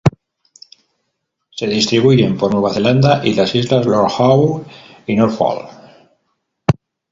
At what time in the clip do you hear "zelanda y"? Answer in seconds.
2.73-3.35